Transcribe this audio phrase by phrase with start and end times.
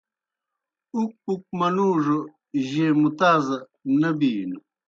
[0.95, 2.17] اُک پُک منُوڙوْ
[2.67, 3.45] جیئے مُتاز
[3.99, 4.59] نی بِینوْ۔